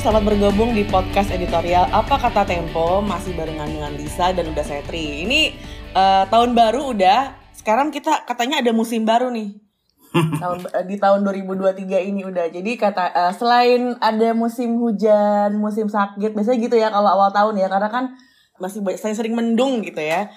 selamat 0.00 0.32
bergabung 0.32 0.72
di 0.72 0.80
podcast 0.88 1.28
editorial 1.28 1.84
Apa 1.92 2.16
Kata 2.16 2.48
Tempo? 2.48 3.04
Masih 3.04 3.36
barengan 3.36 3.68
dengan 3.68 3.92
Lisa 3.92 4.32
dan 4.32 4.48
udah 4.48 4.64
saya 4.64 4.80
Tri. 4.80 5.28
Ini 5.28 5.52
uh, 5.92 6.24
tahun 6.24 6.56
baru 6.56 6.96
udah. 6.96 7.36
Sekarang 7.52 7.92
kita 7.92 8.24
katanya 8.24 8.64
ada 8.64 8.72
musim 8.72 9.04
baru 9.04 9.28
nih. 9.28 9.60
Tahun 10.40 10.56
eh, 10.72 10.84
di 10.88 10.96
tahun 10.96 11.20
2023 11.20 12.08
ini 12.08 12.24
udah. 12.24 12.48
Jadi 12.48 12.80
kata 12.80 13.12
uh, 13.12 13.32
selain 13.36 13.92
ada 14.00 14.32
musim 14.32 14.80
hujan 14.80 15.60
musim 15.60 15.84
sakit 15.92 16.32
biasanya 16.32 16.58
gitu 16.64 16.80
ya 16.80 16.88
kalau 16.88 17.20
awal 17.20 17.28
tahun 17.28 17.60
ya. 17.60 17.68
Karena 17.68 17.92
kan 17.92 18.16
masih 18.56 18.80
sering 18.96 19.14
sering 19.20 19.34
mendung 19.36 19.84
gitu 19.84 20.00
ya. 20.00 20.32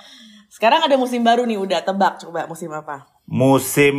Sekarang 0.52 0.84
ada 0.84 1.00
musim 1.00 1.24
baru 1.24 1.48
nih 1.48 1.56
udah 1.56 1.88
tebak 1.88 2.20
coba 2.20 2.52
musim 2.52 2.68
apa? 2.76 3.08
Musim 3.32 3.96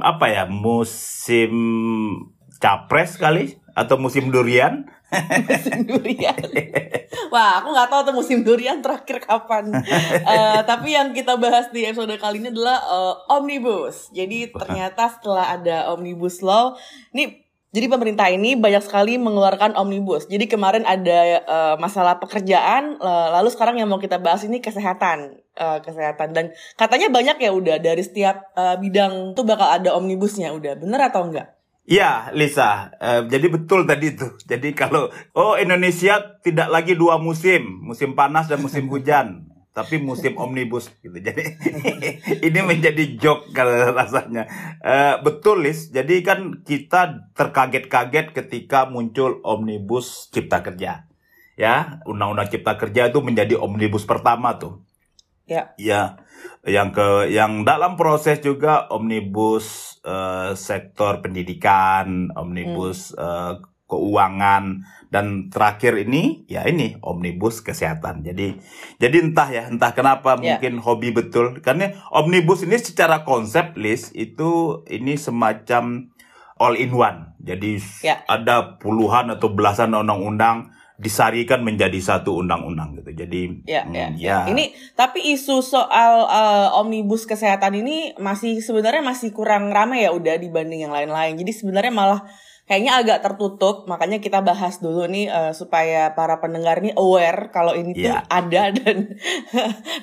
apa 0.00 0.32
ya? 0.32 0.48
Musim 0.48 1.52
capres 2.56 3.20
kali 3.20 3.60
atau 3.74 3.98
musim 3.98 4.30
durian? 4.30 4.86
musim 5.50 5.82
durian. 5.84 6.38
Wah, 7.28 7.62
aku 7.62 7.74
nggak 7.74 7.90
tahu 7.90 8.00
tuh 8.06 8.14
musim 8.14 8.38
durian 8.46 8.78
terakhir 8.78 9.22
kapan. 9.22 9.74
uh, 10.22 10.60
tapi 10.62 10.94
yang 10.94 11.10
kita 11.10 11.34
bahas 11.34 11.68
di 11.74 11.82
episode 11.86 12.14
kali 12.18 12.38
ini 12.38 12.54
adalah 12.54 12.78
uh, 12.86 13.14
omnibus. 13.38 14.14
Jadi 14.14 14.54
ternyata 14.54 15.10
setelah 15.10 15.58
ada 15.58 15.90
omnibus 15.90 16.40
law, 16.40 16.78
ini 17.10 17.44
jadi 17.74 17.90
pemerintah 17.90 18.30
ini 18.30 18.54
banyak 18.54 18.86
sekali 18.86 19.18
mengeluarkan 19.18 19.74
omnibus. 19.74 20.30
Jadi 20.30 20.46
kemarin 20.46 20.86
ada 20.86 21.42
uh, 21.42 21.74
masalah 21.74 22.22
pekerjaan, 22.22 23.02
uh, 23.02 23.34
lalu 23.34 23.50
sekarang 23.50 23.82
yang 23.82 23.90
mau 23.90 23.98
kita 23.98 24.22
bahas 24.22 24.46
ini 24.46 24.62
kesehatan, 24.62 25.42
uh, 25.58 25.82
kesehatan 25.82 26.30
dan 26.30 26.54
katanya 26.78 27.10
banyak 27.10 27.34
ya 27.42 27.50
udah 27.50 27.82
dari 27.82 28.06
setiap 28.06 28.54
uh, 28.54 28.78
bidang 28.78 29.34
tuh 29.34 29.42
bakal 29.42 29.66
ada 29.66 29.90
omnibusnya 29.98 30.54
udah. 30.54 30.78
Bener 30.78 31.02
atau 31.02 31.26
enggak? 31.26 31.50
Iya, 31.84 32.32
Lisa. 32.32 32.96
Uh, 32.96 33.28
jadi 33.28 33.52
betul 33.52 33.84
tadi 33.84 34.16
itu. 34.16 34.32
Jadi 34.50 34.72
kalau 34.72 35.12
oh 35.36 35.54
Indonesia 35.60 36.40
tidak 36.40 36.72
lagi 36.72 36.96
dua 36.96 37.20
musim, 37.20 37.84
musim 37.84 38.16
panas 38.16 38.48
dan 38.48 38.64
musim 38.64 38.88
hujan 38.88 39.52
tapi 39.74 39.98
musim 39.98 40.38
omnibus 40.38 40.88
gitu. 41.02 41.18
Jadi 41.18 41.58
ini 42.46 42.60
menjadi 42.62 43.18
joke 43.18 43.50
kalau 43.50 43.90
rasanya. 43.90 44.46
Uh, 44.80 45.18
betul 45.20 45.66
Lis. 45.66 45.90
Jadi 45.90 46.22
kan 46.22 46.62
kita 46.62 47.34
terkaget-kaget 47.34 48.32
ketika 48.32 48.86
muncul 48.86 49.42
omnibus 49.42 50.30
cipta 50.30 50.62
kerja. 50.62 51.10
Ya, 51.58 52.02
undang-undang 52.06 52.50
cipta 52.50 52.78
kerja 52.78 53.10
itu 53.10 53.18
menjadi 53.22 53.58
omnibus 53.58 54.06
pertama 54.06 54.58
tuh. 54.58 54.82
Ya. 55.44 55.76
Ya. 55.76 56.24
Yang 56.64 56.88
ke 56.96 57.08
yang 57.32 57.68
dalam 57.68 58.00
proses 58.00 58.40
juga 58.40 58.88
omnibus 58.88 59.98
uh, 60.04 60.56
sektor 60.56 61.20
pendidikan, 61.20 62.32
omnibus 62.32 63.12
hmm. 63.12 63.20
uh, 63.20 63.54
keuangan 63.84 64.82
dan 65.12 65.52
terakhir 65.52 65.94
ini 66.02 66.48
ya 66.50 66.66
ini 66.66 66.98
omnibus 67.04 67.62
kesehatan. 67.62 68.26
Jadi 68.26 68.58
jadi 68.98 69.16
entah 69.22 69.48
ya 69.52 69.62
entah 69.70 69.94
kenapa 69.94 70.34
yeah. 70.40 70.58
mungkin 70.58 70.82
hobi 70.82 71.14
betul 71.14 71.62
karena 71.62 71.94
omnibus 72.10 72.66
ini 72.66 72.80
secara 72.80 73.22
konsep 73.22 73.78
list 73.78 74.10
itu 74.18 74.82
ini 74.90 75.14
semacam 75.14 76.10
all 76.58 76.74
in 76.74 76.90
one. 76.90 77.38
Jadi 77.38 77.78
yeah. 78.02 78.26
ada 78.26 78.80
puluhan 78.82 79.30
atau 79.30 79.54
belasan 79.54 79.94
undang-undang 79.94 80.73
disarikan 80.94 81.66
menjadi 81.66 81.98
satu 81.98 82.38
undang-undang 82.38 82.94
gitu. 83.02 83.10
Jadi 83.10 83.66
ya, 83.66 83.82
hmm, 83.82 83.94
ya, 83.94 84.06
ya. 84.14 84.38
Ini 84.46 84.94
tapi 84.94 85.34
isu 85.34 85.58
soal 85.58 86.30
uh, 86.30 86.78
omnibus 86.78 87.26
kesehatan 87.26 87.74
ini 87.82 88.14
masih 88.22 88.62
sebenarnya 88.62 89.02
masih 89.02 89.34
kurang 89.34 89.74
ramai 89.74 90.06
ya 90.06 90.14
udah 90.14 90.38
dibanding 90.38 90.86
yang 90.86 90.94
lain-lain. 90.94 91.34
Jadi 91.34 91.50
sebenarnya 91.50 91.90
malah 91.90 92.22
kayaknya 92.64 92.96
agak 92.96 93.18
tertutup 93.20 93.84
makanya 93.84 94.24
kita 94.24 94.40
bahas 94.40 94.80
dulu 94.80 95.04
nih 95.04 95.28
uh, 95.28 95.52
supaya 95.52 96.16
para 96.16 96.40
pendengar 96.40 96.80
ini 96.80 96.96
aware 96.96 97.52
kalau 97.52 97.76
ini 97.76 97.92
yeah. 97.92 98.24
tuh 98.24 98.40
ada 98.40 98.62
dan 98.80 98.96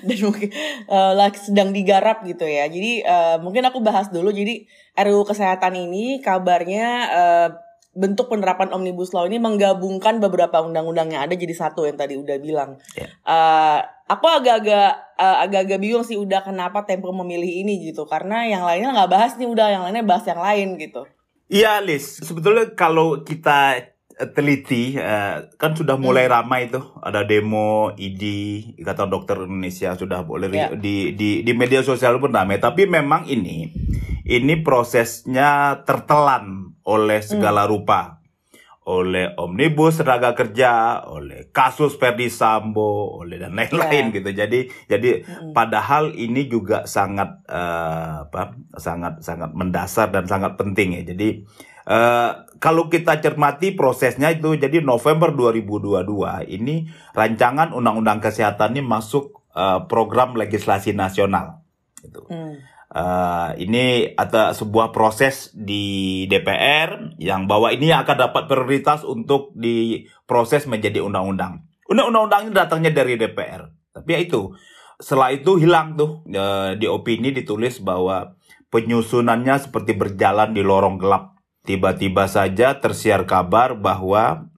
dan 0.06 0.18
mungkin 0.22 0.50
uh, 0.85 1.18
like 1.18 1.38
sedang 1.41 1.73
digarap 1.73 2.22
gitu 2.22 2.46
ya 2.46 2.69
jadi 2.69 2.91
uh, 3.02 3.35
mungkin 3.41 3.66
aku 3.66 3.81
bahas 3.81 4.13
dulu 4.13 4.29
jadi 4.29 4.69
RUU 4.94 5.25
kesehatan 5.25 5.73
ini 5.73 6.22
kabarnya 6.22 6.85
uh, 7.09 7.50
bentuk 7.91 8.31
penerapan 8.31 8.72
omnibus 8.72 9.12
law 9.12 9.28
ini 9.28 9.35
menggabungkan 9.35 10.24
beberapa 10.24 10.63
undang-undang 10.63 11.12
yang 11.12 11.28
ada 11.28 11.35
jadi 11.35 11.52
satu 11.52 11.84
yang 11.84 12.00
tadi 12.00 12.16
udah 12.16 12.38
bilang. 12.40 12.79
Yeah. 12.96 13.12
Uh, 13.28 13.84
aku 14.07 14.31
agak-agak 14.31 15.19
uh, 15.19 15.38
agak-agak 15.44 15.79
bingung 15.84 16.07
sih 16.07 16.16
udah 16.16 16.40
kenapa 16.47 16.88
Tempo 16.88 17.12
memilih 17.12 17.52
ini 17.52 17.91
gitu 17.91 18.07
karena 18.07 18.47
yang 18.47 18.63
lainnya 18.63 18.96
nggak 18.96 19.12
bahas 19.12 19.35
nih 19.35 19.47
udah 19.47 19.68
yang 19.68 19.84
lainnya 19.84 20.07
bahas 20.07 20.24
yang 20.24 20.40
lain 20.40 20.79
gitu. 20.79 21.03
Iya, 21.52 21.84
Lis. 21.84 22.24
Sebetulnya 22.24 22.72
kalau 22.79 23.28
kita 23.28 23.75
eh, 23.75 24.29
teliti 24.31 24.96
uh, 24.96 25.52
kan 25.59 25.75
sudah 25.75 26.00
mulai 26.00 26.31
hmm. 26.31 26.34
ramai 26.40 26.72
tuh 26.72 26.96
ada 27.03 27.28
demo 27.28 27.91
ID 27.91 28.23
Ikatan 28.79 29.12
Dokter 29.12 29.35
Indonesia 29.44 30.00
sudah 30.00 30.23
boleh 30.23 30.47
yeah. 30.47 30.72
di 30.72 31.12
di 31.12 31.44
di 31.44 31.52
media 31.52 31.84
sosial 31.84 32.23
pun 32.23 32.31
ramai 32.31 32.56
tapi 32.56 32.88
memang 32.88 33.28
ini 33.28 33.68
ini 34.23 34.56
prosesnya 34.63 35.84
tertelan 35.84 36.71
oleh 36.86 37.19
segala 37.22 37.66
hmm. 37.66 37.72
rupa 37.72 38.22
oleh 38.81 39.38
omnibus 39.38 40.02
tenaga 40.02 40.34
kerja, 40.34 41.06
oleh 41.06 41.53
kasus 41.53 42.02
Ferdi 42.02 42.34
Sambo, 42.34 43.14
oleh 43.22 43.38
dan 43.38 43.53
lain-lain 43.53 44.09
yeah. 44.09 44.16
gitu. 44.18 44.30
Jadi 44.34 44.59
jadi 44.90 45.12
mm. 45.22 45.53
padahal 45.53 46.18
ini 46.18 46.50
juga 46.50 46.90
sangat 46.90 47.46
uh, 47.46 48.25
apa? 48.25 48.58
sangat 48.81 49.22
sangat 49.22 49.53
mendasar 49.53 50.09
dan 50.09 50.25
sangat 50.25 50.58
penting 50.58 50.97
ya. 50.97 51.14
Jadi 51.14 51.46
uh, 51.86 52.50
kalau 52.58 52.90
kita 52.90 53.22
cermati 53.22 53.78
prosesnya 53.78 54.34
itu 54.34 54.58
jadi 54.58 54.81
November 54.81 55.30
2022 55.30 56.50
ini 56.50 56.90
rancangan 57.14 57.78
undang-undang 57.78 58.18
kesehatan 58.18 58.74
ini 58.74 58.81
masuk 58.81 59.46
uh, 59.53 59.86
program 59.86 60.34
legislasi 60.34 60.97
nasional 60.97 61.62
gitu. 62.02 62.25
Mm. 62.34 62.66
Uh, 62.91 63.56
ini 63.56 64.12
ada 64.19 64.52
sebuah 64.52 64.91
proses 64.91 65.47
di 65.56 66.28
DPR 66.28 67.16
yang 67.24 67.47
bahwa 67.47 67.72
ini 67.72 67.88
akan 67.96 68.28
dapat 68.28 68.52
prioritas 68.52 69.07
untuk 69.07 69.56
diproses 69.56 70.68
menjadi 70.68 71.00
undang-undang. 71.00 71.63
Undang-undang 71.88 72.52
ini 72.52 72.53
datangnya 72.56 72.91
dari 72.91 73.16
DPR. 73.16 73.72
Tapi 73.96 74.09
ya 74.12 74.19
itu, 74.19 74.52
setelah 75.00 75.31
itu 75.31 75.56
hilang 75.56 75.96
tuh 75.96 76.19
uh, 76.35 76.75
di 76.75 76.84
opini 76.91 77.31
ditulis 77.31 77.79
bahwa 77.79 78.35
penyusunannya 78.75 79.72
seperti 79.72 79.96
berjalan 79.96 80.52
di 80.52 80.59
lorong 80.59 81.00
gelap. 81.00 81.40
Tiba-tiba 81.63 82.28
saja 82.28 82.75
tersiar 82.84 83.23
kabar 83.23 83.79
bahwa 83.79 84.50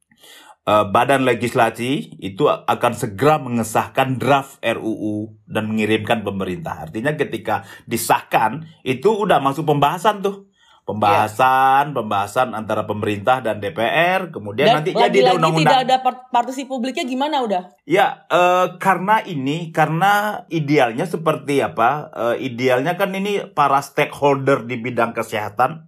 uh, 0.67 0.85
badan 0.89 1.27
legislasi 1.27 2.19
itu 2.19 2.47
akan 2.47 2.93
segera 2.95 3.39
mengesahkan 3.39 4.19
draft 4.19 4.59
RUU 4.63 5.35
dan 5.47 5.71
mengirimkan 5.71 6.23
pemerintah. 6.23 6.87
Artinya 6.89 7.15
ketika 7.15 7.67
disahkan 7.87 8.67
itu 8.83 9.11
udah 9.11 9.39
masuk 9.43 9.67
pembahasan 9.67 10.23
tuh. 10.23 10.51
Pembahasan, 10.83 11.95
ya. 11.95 11.95
pembahasan 11.95 12.51
antara 12.51 12.83
pemerintah 12.83 13.39
dan 13.39 13.63
DPR, 13.63 14.35
kemudian 14.35 14.67
dan 14.67 14.75
nanti 14.83 14.91
jadi 14.91 15.31
undang-undang. 15.31 15.63
tidak 15.63 15.79
ada 15.87 15.95
partisipasi 16.27 16.67
publiknya 16.67 17.07
gimana 17.07 17.39
udah? 17.39 17.71
Ya, 17.87 18.27
uh, 18.27 18.75
karena 18.83 19.23
ini, 19.23 19.71
karena 19.71 20.43
idealnya 20.51 21.07
seperti 21.07 21.63
apa? 21.63 22.11
Uh, 22.11 22.35
idealnya 22.35 22.99
kan 22.99 23.15
ini 23.15 23.47
para 23.55 23.79
stakeholder 23.79 24.67
di 24.67 24.75
bidang 24.75 25.15
kesehatan 25.15 25.87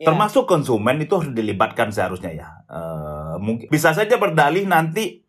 Ya. 0.00 0.08
Termasuk 0.08 0.48
konsumen 0.48 0.96
itu 0.96 1.12
harus 1.12 1.36
dilibatkan 1.36 1.92
seharusnya 1.92 2.32
ya. 2.32 2.48
Uh, 2.72 3.19
mungkin 3.40 3.66
bisa 3.72 3.96
saja 3.96 4.20
berdalih 4.20 4.68
nanti 4.68 5.24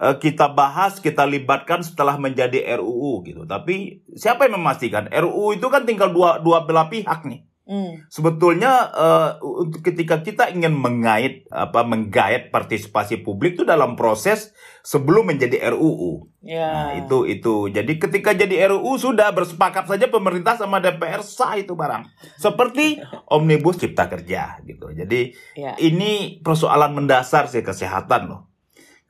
uh, 0.00 0.16
kita 0.18 0.52
bahas, 0.52 1.00
kita 1.00 1.24
libatkan 1.24 1.80
setelah 1.80 2.20
menjadi 2.20 2.76
RUU 2.78 3.24
gitu. 3.24 3.42
Tapi 3.48 4.04
siapa 4.14 4.46
yang 4.46 4.60
memastikan 4.60 5.08
RUU 5.08 5.56
itu 5.56 5.66
kan 5.72 5.88
tinggal 5.88 6.12
dua 6.12 6.38
dua 6.40 6.64
belah 6.68 6.90
pihak 6.92 7.24
nih. 7.24 7.42
Hmm. 7.66 8.06
Sebetulnya 8.06 8.94
uh, 8.94 9.42
ketika 9.82 10.22
kita 10.22 10.54
ingin 10.54 10.70
mengait 10.70 11.50
apa 11.50 11.82
menggait 11.82 12.54
partisipasi 12.54 13.26
publik 13.26 13.58
itu 13.58 13.66
dalam 13.66 13.98
proses 13.98 14.54
sebelum 14.86 15.34
menjadi 15.34 15.74
RUU. 15.74 16.30
Yeah. 16.46 16.70
Nah, 16.70 16.90
itu 17.02 17.26
itu. 17.26 17.66
Jadi 17.74 17.98
ketika 17.98 18.38
jadi 18.38 18.70
RUU 18.70 19.02
sudah 19.02 19.34
bersepakat 19.34 19.90
saja 19.90 20.06
pemerintah 20.06 20.54
sama 20.54 20.78
DPR 20.78 21.26
sah 21.26 21.58
itu 21.58 21.74
barang. 21.74 22.06
Seperti 22.38 23.02
Omnibus 23.34 23.82
Cipta 23.82 24.06
Kerja 24.06 24.62
gitu. 24.62 24.94
Jadi 24.94 25.34
yeah. 25.58 25.74
ini 25.82 26.38
persoalan 26.46 26.94
mendasar 26.94 27.50
sih 27.50 27.66
kesehatan 27.66 28.30
loh. 28.30 28.46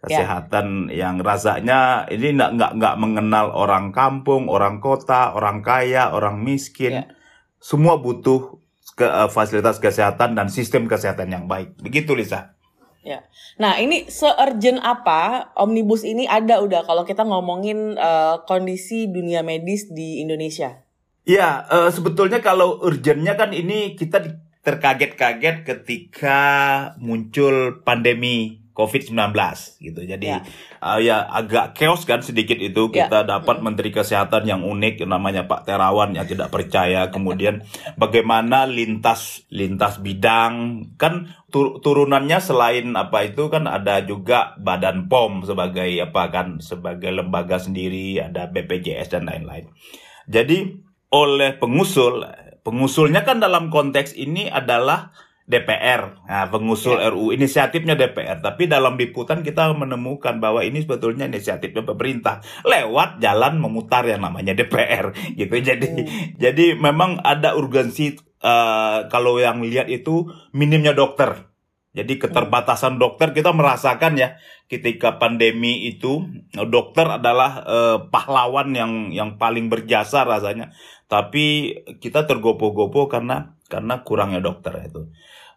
Ya. 0.08 0.24
Kesehatan 0.24 0.88
yeah. 0.88 1.12
yang 1.12 1.20
rasanya 1.20 2.08
ini 2.08 2.32
nggak 2.40 2.56
nggak 2.56 2.72
nggak 2.80 2.96
mengenal 2.96 3.52
orang 3.52 3.92
kampung, 3.92 4.48
orang 4.48 4.80
kota, 4.80 5.36
orang 5.36 5.60
kaya, 5.60 6.08
orang 6.08 6.40
miskin. 6.40 7.04
Yeah 7.04 7.16
semua 7.60 7.98
butuh 7.98 8.58
ke, 8.96 9.04
uh, 9.04 9.28
fasilitas 9.28 9.76
kesehatan 9.76 10.32
dan 10.36 10.48
sistem 10.48 10.88
kesehatan 10.88 11.28
yang 11.28 11.44
baik. 11.44 11.76
Begitu 11.80 12.16
Lisa. 12.16 12.56
Ya. 13.06 13.22
Nah, 13.62 13.78
ini 13.78 14.10
se-urgent 14.10 14.82
apa 14.82 15.54
omnibus 15.54 16.02
ini 16.02 16.26
ada 16.26 16.58
udah 16.58 16.82
kalau 16.82 17.06
kita 17.06 17.22
ngomongin 17.22 17.94
uh, 17.94 18.42
kondisi 18.50 19.06
dunia 19.06 19.46
medis 19.46 19.86
di 19.86 20.18
Indonesia? 20.18 20.82
Ya, 21.22 21.62
uh, 21.70 21.86
sebetulnya 21.94 22.42
kalau 22.42 22.82
urgentnya 22.82 23.38
kan 23.38 23.54
ini 23.54 23.94
kita 23.94 24.42
terkaget-kaget 24.66 25.62
ketika 25.62 26.40
muncul 26.98 27.86
pandemi 27.86 28.65
COVID-19 28.76 29.16
gitu. 29.80 30.00
Jadi 30.04 30.28
ya. 30.28 30.44
Uh, 30.84 31.00
ya 31.00 31.24
agak 31.24 31.72
chaos 31.72 32.04
kan 32.04 32.20
sedikit 32.20 32.60
itu 32.60 32.92
ya. 32.92 33.08
kita 33.08 33.24
ya. 33.24 33.40
dapat 33.40 33.64
menteri 33.64 33.88
kesehatan 33.88 34.44
yang 34.44 34.60
unik 34.60 35.08
namanya 35.08 35.48
Pak 35.48 35.64
Terawan 35.64 36.12
yang 36.12 36.28
tidak 36.28 36.52
percaya. 36.52 37.08
Kemudian 37.08 37.64
bagaimana 38.02 38.68
lintas 38.68 39.48
lintas 39.48 40.04
bidang 40.04 40.84
kan 41.00 41.32
tur 41.48 41.80
turunannya 41.80 42.36
selain 42.36 42.92
apa 42.92 43.32
itu 43.32 43.48
kan 43.48 43.64
ada 43.64 44.04
juga 44.04 44.52
Badan 44.60 45.08
POM 45.08 45.48
sebagai 45.48 45.88
apa 46.04 46.28
kan 46.28 46.60
sebagai 46.60 47.08
lembaga 47.08 47.56
sendiri, 47.56 48.20
ada 48.20 48.52
BPJS 48.52 49.16
dan 49.16 49.24
lain-lain. 49.24 49.72
Jadi 50.28 50.84
oleh 51.08 51.56
pengusul 51.56 52.28
pengusulnya 52.60 53.22
kan 53.24 53.40
dalam 53.40 53.72
konteks 53.72 54.12
ini 54.18 54.50
adalah 54.50 55.14
DPR, 55.46 56.26
nah, 56.26 56.50
pengusul 56.50 56.98
ya. 56.98 57.14
RU 57.14 57.30
inisiatifnya 57.30 57.94
DPR, 57.94 58.42
tapi 58.42 58.66
dalam 58.66 58.98
liputan 58.98 59.46
kita 59.46 59.70
menemukan 59.78 60.42
bahwa 60.42 60.66
ini 60.66 60.82
sebetulnya 60.82 61.30
inisiatifnya 61.30 61.86
pemerintah 61.86 62.42
lewat 62.66 63.22
jalan 63.22 63.62
memutar 63.62 64.02
yang 64.10 64.26
namanya 64.26 64.58
DPR, 64.58 65.14
gitu. 65.38 65.54
Jadi, 65.54 65.86
hmm. 65.86 66.34
jadi 66.42 66.74
memang 66.74 67.22
ada 67.22 67.54
urgensi 67.54 68.18
uh, 68.42 69.06
kalau 69.06 69.38
yang 69.38 69.62
lihat 69.62 69.86
itu 69.86 70.26
minimnya 70.50 70.98
dokter. 70.98 71.46
Jadi 71.96 72.20
keterbatasan 72.20 72.98
hmm. 72.98 73.00
dokter 73.00 73.32
kita 73.32 73.56
merasakan 73.56 74.20
ya 74.20 74.36
ketika 74.68 75.16
pandemi 75.16 75.88
itu 75.88 76.26
dokter 76.68 77.22
adalah 77.22 77.64
uh, 77.64 77.98
pahlawan 78.12 78.74
yang 78.76 78.92
yang 79.14 79.40
paling 79.40 79.72
berjasa 79.72 80.26
rasanya. 80.26 80.74
Tapi 81.08 81.72
kita 82.02 82.26
tergopoh-gopoh 82.28 83.08
karena 83.08 83.55
karena 83.66 84.02
kurangnya 84.06 84.42
dokter 84.42 84.74
itu. 84.86 85.10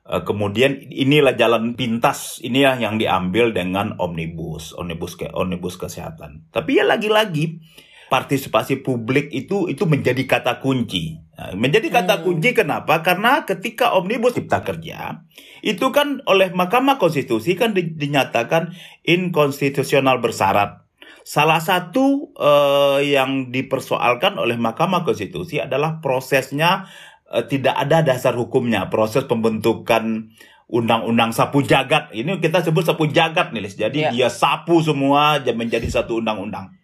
Eh, 0.10 0.26
kemudian 0.26 0.90
inilah 0.90 1.38
jalan 1.38 1.78
pintas 1.78 2.42
inilah 2.42 2.82
yang 2.82 2.98
diambil 2.98 3.54
dengan 3.54 3.94
omnibus, 4.02 4.74
omnibus 4.74 5.14
ke 5.14 5.30
omnibus 5.30 5.78
kesehatan. 5.78 6.50
Tapi 6.50 6.82
ya 6.82 6.86
lagi-lagi 6.90 7.62
partisipasi 8.10 8.82
publik 8.82 9.30
itu 9.30 9.70
itu 9.70 9.86
menjadi 9.86 10.26
kata 10.26 10.66
kunci. 10.66 11.22
Nah, 11.38 11.54
menjadi 11.54 11.94
kata 11.94 12.20
hmm. 12.20 12.24
kunci 12.26 12.50
kenapa? 12.58 13.06
Karena 13.06 13.46
ketika 13.46 13.94
omnibus 13.94 14.34
cipta 14.34 14.66
kerja 14.66 15.24
itu 15.62 15.94
kan 15.94 16.26
oleh 16.26 16.50
Mahkamah 16.58 16.98
Konstitusi 16.98 17.54
kan 17.54 17.78
di, 17.78 17.94
dinyatakan 17.94 18.74
inkonstitusional 19.06 20.20
bersyarat. 20.26 20.90
Salah 21.22 21.62
satu 21.62 22.34
uh, 22.34 22.98
yang 23.06 23.54
dipersoalkan 23.54 24.42
oleh 24.42 24.58
Mahkamah 24.58 25.06
Konstitusi 25.06 25.62
adalah 25.62 26.02
prosesnya 26.02 26.90
uh, 27.30 27.46
tidak 27.46 27.78
ada 27.78 28.02
dasar 28.02 28.34
hukumnya. 28.36 28.90
Proses 28.90 29.24
pembentukan 29.30 30.34
undang-undang 30.70 31.34
sapu 31.34 31.66
jagat. 31.66 32.14
Ini 32.14 32.38
kita 32.42 32.62
sebut 32.62 32.86
sapu 32.86 33.10
jagat 33.10 33.50
nih 33.54 33.70
jadi 33.74 34.00
yeah. 34.10 34.12
dia 34.14 34.30
sapu 34.30 34.82
semua 34.86 35.42
menjadi 35.42 35.86
satu 35.90 36.22
undang-undang. 36.22 36.76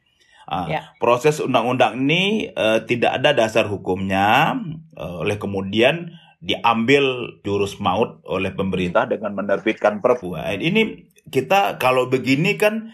Uh, 0.46 0.70
yeah. 0.70 0.94
proses 1.02 1.42
undang-undang 1.42 2.06
ini 2.06 2.54
uh, 2.54 2.86
tidak 2.86 3.18
ada 3.18 3.34
dasar 3.34 3.66
hukumnya. 3.66 4.58
Uh, 4.94 5.26
oleh 5.26 5.42
kemudian 5.42 6.14
diambil 6.46 7.34
jurus 7.42 7.82
maut 7.82 8.22
oleh 8.30 8.54
pemerintah 8.54 9.10
dengan 9.10 9.34
menerbitkan 9.34 9.98
perpu 9.98 10.38
ini 10.62 11.10
kita 11.34 11.82
kalau 11.82 12.06
begini 12.06 12.54
kan 12.54 12.94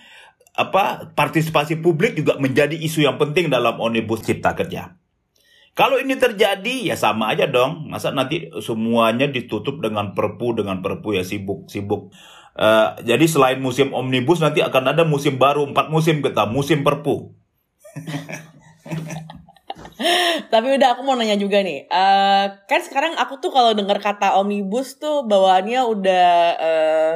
apa 0.55 1.11
partisipasi 1.11 1.83
publik 1.83 2.15
juga 2.15 2.39
menjadi 2.39 2.79
isu 2.79 3.03
yang 3.03 3.19
penting 3.19 3.51
dalam 3.51 3.75
omnibus 3.83 4.23
cipta 4.23 4.55
kerja 4.55 4.95
kalau 5.71 5.95
ini 5.97 6.19
terjadi 6.19 6.91
ya 6.91 6.95
sama 6.99 7.31
aja 7.31 7.47
dong. 7.47 7.87
Masa 7.87 8.11
nanti 8.11 8.51
semuanya 8.59 9.31
ditutup 9.31 9.79
dengan 9.79 10.11
perpu 10.11 10.51
dengan 10.59 10.83
perpu 10.83 11.15
ya 11.15 11.23
sibuk 11.23 11.71
sibuk. 11.71 12.11
Uh, 12.51 12.99
jadi 13.07 13.23
selain 13.31 13.63
musim 13.63 13.95
omnibus 13.95 14.43
nanti 14.43 14.59
akan 14.59 14.91
ada 14.91 15.07
musim 15.07 15.39
baru 15.39 15.63
empat 15.71 15.87
musim 15.87 16.19
kita 16.19 16.43
musim 16.51 16.83
perpu. 16.83 17.31
Tapi 20.51 20.67
udah 20.75 20.97
aku 20.97 21.01
mau 21.07 21.15
nanya 21.15 21.39
juga 21.39 21.63
nih. 21.63 21.87
Uh, 21.87 22.51
kan 22.67 22.83
sekarang 22.83 23.15
aku 23.15 23.39
tuh 23.39 23.55
kalau 23.55 23.71
dengar 23.71 24.03
kata 24.03 24.35
omnibus 24.35 24.99
tuh 24.99 25.23
bawaannya 25.23 25.79
udah 25.87 26.29
uh, 26.59 27.13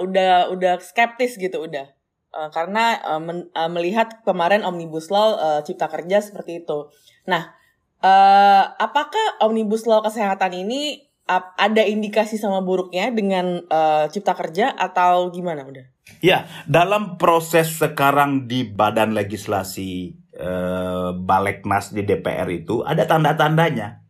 udah 0.00 0.48
udah 0.48 0.80
skeptis 0.80 1.36
gitu 1.36 1.60
udah. 1.60 1.92
Uh, 2.30 2.48
karena 2.48 2.96
uh, 3.04 3.20
uh, 3.20 3.68
melihat 3.68 4.24
kemarin 4.24 4.64
omnibus 4.64 5.12
law 5.12 5.36
uh, 5.36 5.60
cipta 5.60 5.90
kerja 5.92 6.24
seperti 6.24 6.64
itu. 6.64 6.88
Nah, 7.28 7.59
Uh, 8.00 8.64
apakah 8.80 9.44
omnibus 9.44 9.84
law 9.84 10.00
kesehatan 10.00 10.56
ini 10.56 11.04
uh, 11.28 11.44
ada 11.60 11.84
indikasi 11.84 12.40
sama 12.40 12.64
buruknya 12.64 13.12
dengan 13.12 13.60
uh, 13.68 14.08
cipta 14.08 14.32
kerja 14.32 14.72
atau 14.72 15.28
gimana 15.28 15.68
udah? 15.68 15.84
Ya, 16.24 16.48
dalam 16.66 17.20
proses 17.20 17.70
sekarang 17.76 18.50
di 18.50 18.66
Badan 18.66 19.14
Legislasi 19.14 20.16
uh, 20.40 21.14
Baleknas 21.14 21.94
di 21.94 22.02
DPR 22.02 22.48
itu 22.50 22.82
ada 22.82 23.06
tanda-tandanya. 23.06 24.02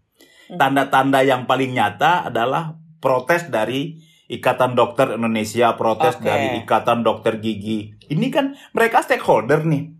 Hmm. 0.49 0.59
Tanda-tanda 0.59 1.21
yang 1.27 1.45
paling 1.45 1.77
nyata 1.77 2.33
adalah 2.33 2.79
protes 3.03 3.53
dari 3.53 4.01
Ikatan 4.31 4.79
Dokter 4.79 5.19
Indonesia, 5.19 5.75
protes 5.75 6.15
okay. 6.23 6.27
dari 6.31 6.47
Ikatan 6.63 7.03
Dokter 7.03 7.43
Gigi. 7.43 7.99
Ini 8.07 8.27
kan 8.31 8.55
mereka 8.71 9.03
stakeholder 9.03 9.67
nih. 9.67 9.91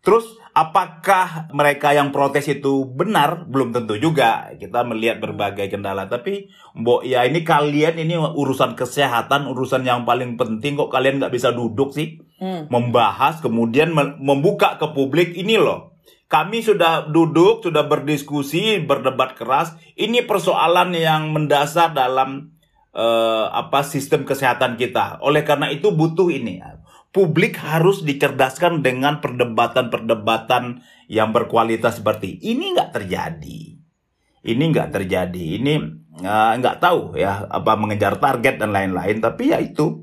Terus 0.00 0.24
apakah 0.54 1.50
mereka 1.50 1.90
yang 1.92 2.14
protes 2.14 2.46
itu 2.46 2.86
benar? 2.86 3.44
Belum 3.50 3.74
tentu 3.74 3.98
juga. 3.98 4.54
Kita 4.54 4.86
melihat 4.86 5.18
berbagai 5.18 5.66
kendala. 5.66 6.06
Tapi 6.06 6.48
mbok 6.78 7.02
ya 7.02 7.26
ini 7.26 7.42
kalian 7.42 7.98
ini 7.98 8.14
urusan 8.16 8.78
kesehatan, 8.78 9.50
urusan 9.50 9.82
yang 9.82 10.06
paling 10.06 10.38
penting 10.38 10.78
kok 10.78 10.94
kalian 10.94 11.18
nggak 11.18 11.34
bisa 11.34 11.50
duduk 11.50 11.92
sih 11.92 12.22
hmm. 12.38 12.70
membahas 12.70 13.42
kemudian 13.42 13.92
membuka 14.22 14.78
ke 14.78 14.86
publik 14.94 15.34
ini 15.34 15.58
loh. 15.58 15.98
Kami 16.24 16.64
sudah 16.64 17.12
duduk, 17.12 17.62
sudah 17.62 17.84
berdiskusi, 17.86 18.80
berdebat 18.82 19.36
keras. 19.36 19.76
Ini 19.94 20.24
persoalan 20.24 20.90
yang 20.96 21.30
mendasar 21.30 21.94
dalam 21.94 22.54
uh, 22.96 23.46
apa 23.52 23.84
sistem 23.86 24.26
kesehatan 24.26 24.74
kita. 24.80 25.20
Oleh 25.20 25.44
karena 25.46 25.70
itu 25.70 25.94
butuh 25.94 26.32
ini 26.32 26.58
publik 27.14 27.62
harus 27.62 28.02
dicerdaskan 28.02 28.82
dengan 28.82 29.22
perdebatan-perdebatan 29.22 30.82
yang 31.06 31.30
berkualitas 31.30 32.02
seperti 32.02 32.42
ini 32.42 32.74
nggak 32.74 32.90
terjadi. 32.90 33.60
Ini 34.44 34.64
nggak 34.74 34.90
terjadi. 34.90 35.44
Ini 35.62 35.74
uh, 36.26 36.52
nggak 36.58 36.76
tahu 36.82 37.14
ya 37.14 37.46
apa 37.46 37.78
mengejar 37.78 38.18
target 38.18 38.58
dan 38.58 38.74
lain-lain. 38.74 39.22
Tapi 39.22 39.54
ya 39.54 39.62
itu 39.62 40.02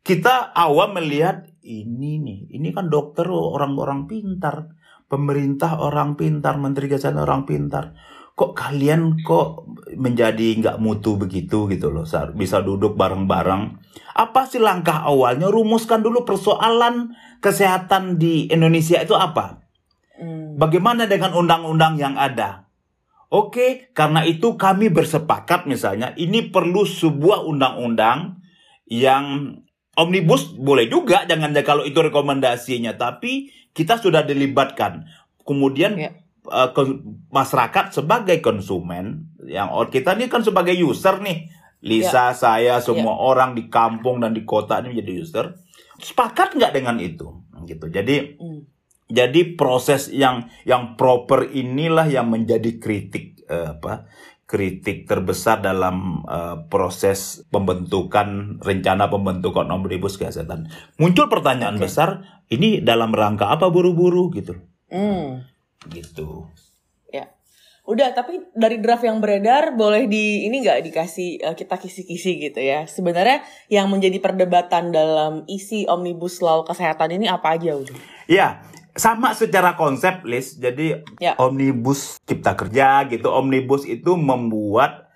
kita 0.00 0.56
awam 0.56 0.96
melihat 0.96 1.44
ini 1.60 2.16
nih, 2.16 2.40
ini 2.48 2.72
kan 2.72 2.88
dokter 2.88 3.28
orang-orang 3.28 4.08
pintar, 4.08 4.72
pemerintah 5.04 5.76
orang 5.84 6.16
pintar, 6.16 6.56
menteri 6.56 6.88
kesehatan 6.88 7.28
orang 7.28 7.44
pintar 7.44 7.92
kok 8.38 8.54
kalian 8.54 9.18
kok 9.26 9.66
menjadi 9.98 10.62
nggak 10.62 10.78
mutu 10.78 11.18
begitu 11.18 11.66
gitu 11.66 11.90
loh 11.90 12.06
bisa 12.38 12.62
duduk 12.62 12.94
bareng-bareng. 12.94 13.82
Apa 14.14 14.46
sih 14.46 14.62
langkah 14.62 15.02
awalnya? 15.02 15.50
Rumuskan 15.50 16.06
dulu 16.06 16.22
persoalan 16.22 17.18
kesehatan 17.42 18.22
di 18.22 18.46
Indonesia 18.46 19.02
itu 19.02 19.18
apa? 19.18 19.66
Hmm. 20.18 20.58
bagaimana 20.58 21.06
dengan 21.06 21.30
undang-undang 21.34 21.94
yang 21.98 22.14
ada? 22.18 22.66
Oke 23.30 23.90
karena 23.94 24.26
itu 24.26 24.58
kami 24.58 24.90
bersepakat 24.90 25.70
misalnya 25.70 26.10
ini 26.18 26.50
perlu 26.50 26.82
sebuah 26.82 27.46
undang-undang 27.46 28.42
yang 28.90 29.54
omnibus 29.94 30.50
boleh 30.58 30.90
juga 30.90 31.22
jangan 31.26 31.54
kalau 31.62 31.86
itu 31.86 32.02
rekomendasinya 32.02 32.98
tapi 32.98 33.50
kita 33.74 33.98
sudah 33.98 34.26
dilibatkan. 34.26 35.06
Kemudian 35.46 35.94
yeah 35.98 36.14
uh, 36.48 36.70
masyarakat 37.30 37.94
sebagai 37.94 38.40
konsumen 38.40 39.28
yang 39.48 39.72
kita 39.88 40.16
ini 40.18 40.28
kan 40.28 40.44
sebagai 40.44 40.76
user 40.76 41.20
nih 41.20 41.48
Lisa, 41.78 42.34
ya. 42.34 42.34
saya, 42.34 42.74
semua 42.82 43.14
ya. 43.14 43.22
orang 43.22 43.50
di 43.54 43.70
kampung 43.70 44.18
dan 44.18 44.34
di 44.34 44.42
kota 44.42 44.82
ini 44.82 44.98
menjadi 44.98 45.12
user. 45.14 45.46
Sepakat 46.02 46.58
nggak 46.58 46.74
dengan 46.74 46.98
itu? 46.98 47.38
Gitu. 47.62 47.86
Jadi, 47.86 48.34
hmm. 48.34 48.60
jadi 49.06 49.40
proses 49.54 50.10
yang 50.10 50.50
yang 50.66 50.98
proper 50.98 51.46
inilah 51.46 52.10
yang 52.10 52.34
menjadi 52.34 52.82
kritik 52.82 53.46
uh, 53.46 53.78
apa? 53.78 54.10
Kritik 54.48 55.04
terbesar 55.04 55.60
dalam 55.60 56.24
uh, 56.24 56.66
proses 56.72 57.46
pembentukan 57.52 58.58
rencana 58.64 59.06
pembentukan 59.06 59.68
omnibus 59.70 60.16
kesehatan. 60.16 60.72
Muncul 60.98 61.28
pertanyaan 61.30 61.76
okay. 61.78 61.84
besar, 61.84 62.08
ini 62.48 62.80
dalam 62.80 63.12
rangka 63.14 63.54
apa 63.54 63.70
buru-buru 63.70 64.32
gitu? 64.34 64.56
Hmm 64.88 65.57
gitu 65.86 66.50
ya 67.14 67.30
udah 67.86 68.12
tapi 68.12 68.50
dari 68.52 68.82
draft 68.82 69.06
yang 69.06 69.22
beredar 69.22 69.78
boleh 69.78 70.10
di 70.10 70.50
ini 70.50 70.60
nggak 70.60 70.82
dikasih 70.90 71.30
uh, 71.46 71.54
kita 71.54 71.78
kisi-kisi 71.78 72.50
gitu 72.50 72.58
ya 72.58 72.84
sebenarnya 72.90 73.46
yang 73.70 73.86
menjadi 73.86 74.18
perdebatan 74.18 74.90
dalam 74.90 75.46
isi 75.46 75.86
omnibus 75.86 76.42
law 76.42 76.66
kesehatan 76.66 77.14
ini 77.14 77.30
apa 77.30 77.54
aja 77.54 77.78
udah 77.78 77.96
ya 78.26 78.60
sama 78.98 79.30
secara 79.30 79.78
konsep 79.78 80.26
list 80.26 80.58
jadi 80.58 81.06
ya. 81.22 81.38
omnibus 81.38 82.18
cipta 82.26 82.58
kerja 82.58 83.06
gitu 83.06 83.30
omnibus 83.30 83.86
itu 83.86 84.18
membuat 84.18 85.08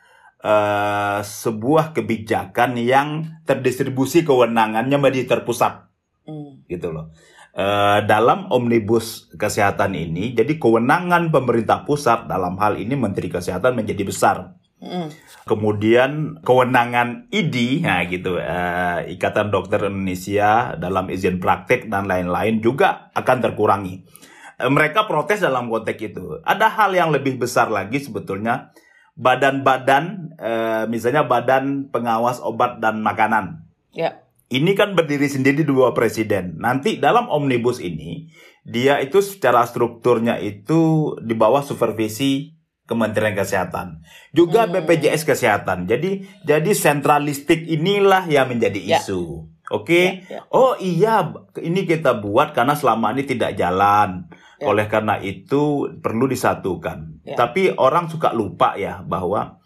uh, 0.42 1.20
sebuah 1.22 1.94
kebijakan 1.96 2.76
yang 2.76 3.40
terdistribusi 3.46 4.26
kewenangannya 4.26 4.98
menjadi 4.98 5.38
terpusat, 5.38 5.88
mm. 6.26 6.66
gitu 6.68 6.90
loh. 6.90 7.14
Uh, 7.52 8.00
dalam 8.08 8.48
omnibus 8.48 9.28
kesehatan 9.36 9.92
ini, 9.92 10.32
jadi 10.32 10.56
kewenangan 10.56 11.28
pemerintah 11.28 11.84
pusat 11.84 12.24
dalam 12.24 12.56
hal 12.56 12.80
ini 12.80 12.96
Menteri 12.96 13.28
Kesehatan 13.28 13.76
menjadi 13.76 14.08
besar. 14.08 14.56
Mm. 14.80 15.12
Kemudian 15.44 16.40
kewenangan 16.40 17.28
ID, 17.28 17.84
nah 17.84 18.08
gitu, 18.08 18.40
uh, 18.40 19.04
Ikatan 19.04 19.52
Dokter 19.52 19.84
Indonesia 19.84 20.80
dalam 20.80 21.12
izin 21.12 21.44
praktek 21.44 21.92
dan 21.92 22.08
lain-lain 22.08 22.64
juga 22.64 23.12
akan 23.12 23.44
terkurangi. 23.44 24.00
Uh, 24.56 24.72
mereka 24.72 25.04
protes 25.04 25.44
dalam 25.44 25.68
konteks 25.68 26.00
itu. 26.08 26.40
Ada 26.48 26.72
hal 26.72 26.96
yang 26.96 27.12
lebih 27.12 27.36
besar 27.36 27.68
lagi 27.68 28.00
sebetulnya, 28.00 28.72
badan-badan, 29.12 30.32
uh, 30.40 30.84
misalnya 30.88 31.28
Badan 31.28 31.92
Pengawas 31.92 32.40
Obat 32.40 32.80
dan 32.80 33.04
Makanan. 33.04 33.68
Ya 33.92 34.21
ini 34.52 34.76
kan 34.76 34.92
berdiri 34.92 35.32
sendiri 35.32 35.64
dua 35.64 35.96
presiden. 35.96 36.60
Nanti 36.60 37.00
dalam 37.00 37.32
omnibus 37.32 37.80
ini 37.80 38.28
dia 38.62 39.00
itu 39.00 39.24
secara 39.24 39.64
strukturnya 39.64 40.36
itu 40.38 41.12
di 41.24 41.32
bawah 41.32 41.64
supervisi 41.64 42.60
Kementerian 42.82 43.32
Kesehatan, 43.32 44.04
juga 44.36 44.68
hmm. 44.68 44.84
BPJS 44.84 45.24
Kesehatan. 45.24 45.88
Jadi 45.88 46.28
jadi 46.44 46.70
sentralistik 46.76 47.64
inilah 47.64 48.28
yang 48.28 48.52
menjadi 48.52 48.76
ya. 48.82 49.00
isu. 49.00 49.48
Oke. 49.72 49.86
Okay? 49.88 50.06
Ya, 50.28 50.42
ya. 50.44 50.50
Oh 50.52 50.76
iya, 50.76 51.32
ini 51.62 51.88
kita 51.88 52.20
buat 52.20 52.52
karena 52.52 52.76
selama 52.76 53.16
ini 53.16 53.24
tidak 53.24 53.56
jalan. 53.56 54.28
Ya. 54.60 54.68
Oleh 54.68 54.90
karena 54.90 55.16
itu 55.22 55.88
perlu 56.04 56.28
disatukan. 56.28 57.22
Ya. 57.24 57.38
Tapi 57.38 57.72
orang 57.72 58.12
suka 58.12 58.36
lupa 58.36 58.76
ya 58.76 59.00
bahwa 59.06 59.61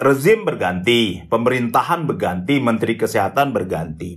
rezim 0.00 0.48
berganti, 0.48 1.28
pemerintahan 1.28 2.08
berganti, 2.08 2.56
menteri 2.58 2.96
kesehatan 2.96 3.52
berganti. 3.52 4.16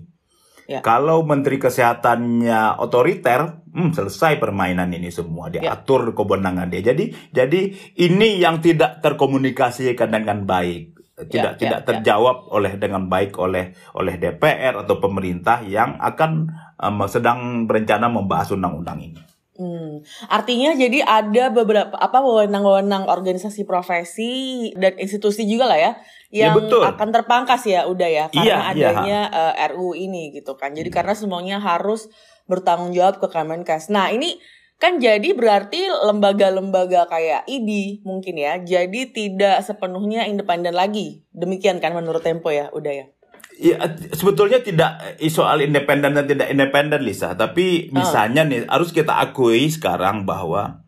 Ya. 0.64 0.80
Kalau 0.80 1.28
menteri 1.28 1.60
kesehatannya 1.60 2.80
otoriter, 2.80 3.68
hmm, 3.68 3.92
selesai 3.92 4.40
permainan 4.40 4.96
ini 4.96 5.12
semua 5.12 5.52
diatur 5.52 6.10
ya. 6.10 6.16
kewenangan 6.16 6.72
dia. 6.72 6.96
Jadi, 6.96 7.12
jadi 7.36 7.62
ini 8.00 8.40
yang 8.40 8.64
tidak 8.64 9.04
terkomunikasikan 9.04 10.08
dengan 10.08 10.48
baik, 10.48 10.96
tidak 11.28 11.60
ya, 11.60 11.60
tidak 11.60 11.82
ya, 11.84 11.88
terjawab 11.92 12.48
ya. 12.48 12.50
oleh 12.56 12.74
dengan 12.80 13.12
baik 13.12 13.36
oleh 13.36 13.76
oleh 13.92 14.16
DPR 14.16 14.88
atau 14.88 15.04
pemerintah 15.04 15.68
yang 15.68 16.00
akan 16.00 16.48
um, 16.80 17.04
sedang 17.12 17.68
berencana 17.68 18.08
membahas 18.08 18.56
undang-undang 18.56 19.04
ini. 19.04 19.33
Hmm. 19.54 20.02
Artinya 20.34 20.74
jadi 20.74 21.06
ada 21.06 21.54
beberapa 21.54 21.94
apa 21.94 22.26
wewenang-wewenang 22.26 23.06
organisasi 23.06 23.70
profesi 23.70 24.74
dan 24.74 24.98
institusi 24.98 25.46
juga 25.46 25.70
lah 25.70 25.78
ya, 25.78 25.92
ya 26.34 26.50
yang 26.50 26.58
ya, 26.58 26.58
betul. 26.58 26.82
akan 26.82 27.10
terpangkas 27.14 27.62
ya 27.70 27.86
udah 27.86 28.10
ya 28.10 28.26
karena 28.34 28.50
iya, 28.50 28.58
iya 28.58 28.70
adanya 28.74 29.20
iya. 29.30 29.54
uh, 29.54 29.70
RU 29.78 29.94
ini 29.94 30.34
gitu 30.34 30.58
kan. 30.58 30.74
Jadi 30.74 30.90
hmm. 30.90 30.98
karena 30.98 31.14
semuanya 31.14 31.58
harus 31.62 32.10
bertanggung 32.50 32.98
jawab 32.98 33.22
ke 33.22 33.28
Kemenkes. 33.30 33.94
Nah, 33.94 34.10
ini 34.10 34.42
kan 34.82 35.00
jadi 35.00 35.32
berarti 35.32 35.86
lembaga-lembaga 35.88 37.08
kayak 37.08 37.46
ID 37.46 38.02
mungkin 38.04 38.36
ya. 38.36 38.58
Jadi 38.58 39.14
tidak 39.14 39.64
sepenuhnya 39.64 40.26
independen 40.26 40.74
lagi. 40.74 41.24
Demikian 41.30 41.78
kan 41.78 41.94
menurut 41.94 42.26
Tempo 42.26 42.50
ya, 42.50 42.74
udah 42.74 42.92
ya. 42.92 43.06
Ya, 43.54 43.78
sebetulnya 44.18 44.66
tidak 44.66 45.22
eh, 45.22 45.30
soal 45.30 45.62
independen 45.62 46.18
dan 46.18 46.26
tidak 46.26 46.50
independen 46.50 47.06
Lisa, 47.06 47.38
tapi 47.38 47.94
oh. 47.94 48.02
misalnya 48.02 48.42
nih 48.50 48.66
harus 48.66 48.90
kita 48.90 49.14
akui 49.14 49.70
sekarang 49.70 50.26
bahwa 50.26 50.82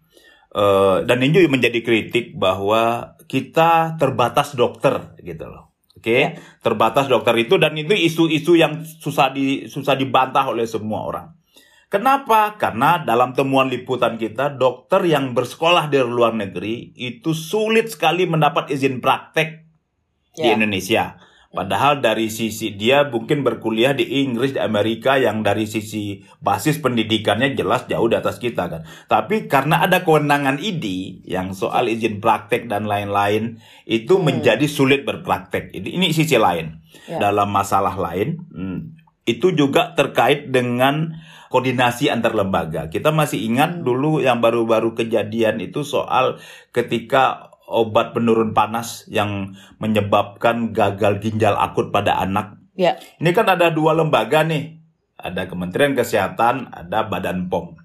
uh, 0.50 1.06
dan 1.06 1.22
ini 1.22 1.46
juga 1.46 1.54
menjadi 1.54 1.80
kritik 1.86 2.34
bahwa 2.34 3.14
kita 3.30 4.02
terbatas 4.02 4.58
dokter 4.58 5.14
gitu 5.22 5.46
loh. 5.46 5.78
Oke, 5.96 6.02
okay? 6.02 6.22
ya. 6.22 6.30
terbatas 6.66 7.06
dokter 7.06 7.38
itu 7.38 7.56
dan 7.62 7.78
itu 7.78 7.94
isu-isu 7.94 8.58
yang 8.58 8.82
susah 8.82 9.30
di 9.30 9.70
susah 9.70 9.94
dibantah 9.94 10.50
oleh 10.50 10.66
semua 10.66 11.06
orang. 11.06 11.28
Kenapa? 11.86 12.58
Karena 12.58 13.00
dalam 13.00 13.32
temuan 13.38 13.70
liputan 13.70 14.18
kita, 14.18 14.58
dokter 14.58 15.06
yang 15.06 15.32
bersekolah 15.38 15.88
di 15.88 16.02
luar 16.02 16.34
negeri 16.34 16.92
itu 16.98 17.32
sulit 17.32 17.94
sekali 17.94 18.26
mendapat 18.26 18.74
izin 18.74 19.00
praktek 19.00 19.64
ya. 20.36 20.44
di 20.44 20.48
Indonesia. 20.60 21.16
Padahal 21.56 22.04
dari 22.04 22.28
sisi 22.28 22.76
dia 22.76 23.08
mungkin 23.08 23.48
berkuliah 23.48 23.96
di 23.96 24.28
Inggris, 24.28 24.52
di 24.52 24.60
Amerika 24.60 25.16
yang 25.16 25.40
dari 25.40 25.64
sisi 25.64 26.20
basis 26.44 26.84
pendidikannya 26.84 27.56
jelas 27.56 27.88
jauh 27.88 28.12
di 28.12 28.20
atas 28.20 28.44
kita 28.44 28.68
kan. 28.68 28.82
Tapi 29.08 29.48
karena 29.48 29.88
ada 29.88 30.04
kewenangan 30.04 30.60
ID 30.60 30.86
yang 31.24 31.56
soal 31.56 31.88
izin 31.88 32.20
praktek 32.20 32.68
dan 32.68 32.92
lain-lain 32.92 33.64
itu 33.88 34.20
hmm. 34.20 34.24
menjadi 34.28 34.68
sulit 34.68 35.08
berpraktek. 35.08 35.72
Ini, 35.72 35.96
ini 35.96 36.12
sisi 36.12 36.36
lain. 36.36 36.84
Ya. 37.08 37.24
Dalam 37.24 37.56
masalah 37.56 37.96
lain 37.96 38.44
hmm, 38.52 38.80
itu 39.24 39.56
juga 39.56 39.96
terkait 39.96 40.52
dengan 40.52 41.16
koordinasi 41.48 42.12
antar 42.12 42.36
lembaga. 42.36 42.92
Kita 42.92 43.16
masih 43.16 43.48
ingat 43.48 43.80
hmm. 43.80 43.84
dulu 43.88 44.20
yang 44.20 44.44
baru-baru 44.44 44.92
kejadian 44.92 45.64
itu 45.64 45.88
soal 45.88 46.36
ketika 46.76 47.55
obat 47.66 48.14
penurun 48.14 48.54
panas 48.54 49.06
yang 49.10 49.58
menyebabkan 49.82 50.72
gagal 50.72 51.22
ginjal 51.22 51.58
akut 51.58 51.90
pada 51.90 52.22
anak. 52.22 52.62
Ya. 52.78 53.00
Ini 53.18 53.32
kan 53.34 53.50
ada 53.50 53.74
dua 53.74 53.98
lembaga 53.98 54.46
nih. 54.46 54.78
Ada 55.16 55.50
Kementerian 55.50 55.96
Kesehatan, 55.96 56.70
ada 56.70 57.08
Badan 57.08 57.50
POM. 57.50 57.80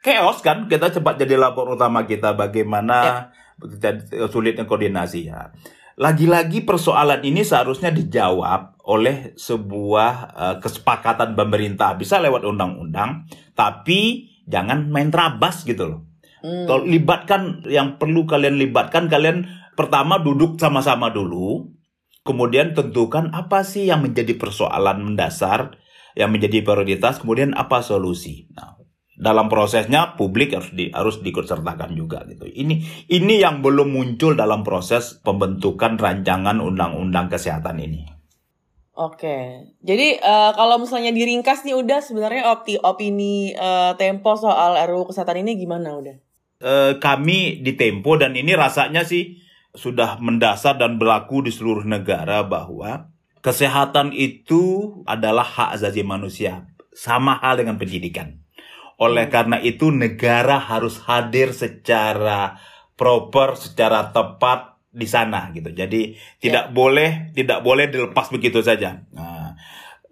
Chaos 0.00 0.40
kan, 0.40 0.70
kita 0.70 0.94
cepat 0.94 1.18
jadi 1.20 1.34
lapor 1.34 1.68
utama 1.68 2.06
kita 2.06 2.32
bagaimana 2.38 3.28
ya. 3.58 4.26
sulitnya 4.30 4.64
koordinasi 4.64 5.28
ya. 5.28 5.50
Lagi-lagi 5.98 6.62
persoalan 6.62 7.26
ini 7.26 7.42
seharusnya 7.42 7.90
dijawab 7.90 8.78
oleh 8.86 9.34
sebuah 9.34 10.12
uh, 10.30 10.56
kesepakatan 10.62 11.34
pemerintah 11.34 11.98
bisa 11.98 12.22
lewat 12.22 12.46
undang-undang, 12.46 13.26
tapi 13.58 14.30
jangan 14.46 14.86
main 14.88 15.10
terabas 15.10 15.66
gitu 15.66 15.84
loh. 15.90 16.07
Hmm. 16.44 16.66
Kalau 16.66 16.84
libatkan 16.86 17.66
yang 17.66 17.98
perlu 17.98 18.24
kalian 18.24 18.58
libatkan 18.58 19.10
kalian 19.10 19.48
pertama 19.74 20.18
duduk 20.22 20.58
sama-sama 20.58 21.10
dulu, 21.10 21.70
kemudian 22.26 22.74
tentukan 22.74 23.30
apa 23.32 23.62
sih 23.62 23.86
yang 23.86 24.02
menjadi 24.04 24.36
persoalan 24.36 25.00
mendasar, 25.00 25.78
yang 26.18 26.34
menjadi 26.34 26.66
prioritas, 26.66 27.22
kemudian 27.22 27.54
apa 27.54 27.80
solusi. 27.80 28.50
Nah, 28.52 28.78
dalam 29.18 29.50
prosesnya 29.50 30.14
publik 30.14 30.54
harus 30.54 30.70
di, 30.70 30.94
harus 30.94 31.18
diikutsertakan 31.18 31.90
juga 31.98 32.22
gitu. 32.30 32.46
Ini 32.46 33.06
ini 33.10 33.34
yang 33.42 33.66
belum 33.66 33.90
muncul 33.90 34.38
dalam 34.38 34.62
proses 34.62 35.18
pembentukan 35.26 35.98
rancangan 35.98 36.62
undang-undang 36.62 37.26
kesehatan 37.26 37.82
ini. 37.82 38.06
Oke, 38.98 39.62
jadi 39.78 40.18
uh, 40.18 40.50
kalau 40.58 40.82
misalnya 40.82 41.14
diringkas 41.14 41.62
nih 41.62 41.78
udah 41.78 42.02
sebenarnya 42.02 42.50
opti 42.50 42.82
opini 42.82 43.54
uh, 43.54 43.94
Tempo 43.94 44.34
soal 44.34 44.74
RUU 44.90 45.06
kesehatan 45.06 45.46
ini 45.46 45.54
gimana 45.54 45.94
udah? 45.94 46.18
Eh, 46.62 46.98
kami 46.98 47.62
di 47.62 47.74
Tempo 47.74 48.18
dan 48.18 48.34
ini 48.34 48.54
rasanya 48.54 49.06
sih 49.06 49.38
sudah 49.74 50.18
mendasar 50.18 50.80
dan 50.80 50.98
berlaku 50.98 51.46
di 51.46 51.52
seluruh 51.54 51.86
negara 51.86 52.42
bahwa 52.42 53.12
kesehatan 53.44 54.10
itu 54.16 54.92
adalah 55.06 55.46
hak 55.46 55.78
asasi 55.78 56.02
manusia 56.02 56.66
sama 56.90 57.38
hal 57.38 57.62
dengan 57.62 57.78
pendidikan. 57.78 58.42
Oleh 58.98 59.30
hmm. 59.30 59.32
karena 59.32 59.56
itu 59.62 59.94
negara 59.94 60.58
harus 60.58 60.98
hadir 61.06 61.54
secara 61.54 62.58
proper, 62.98 63.54
secara 63.54 64.10
tepat 64.10 64.82
di 64.90 65.06
sana 65.06 65.54
gitu. 65.54 65.70
Jadi 65.70 66.18
tidak 66.42 66.70
ya. 66.70 66.74
boleh 66.74 67.10
tidak 67.38 67.62
boleh 67.62 67.86
dilepas 67.86 68.34
begitu 68.34 68.58
saja. 68.58 69.06
Nah, 69.14 69.54